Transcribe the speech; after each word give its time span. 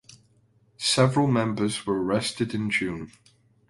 Several 0.79 1.27
members 1.27 1.85
were 1.85 2.03
arrested 2.03 2.55
in 2.55 2.71
June. 2.71 3.11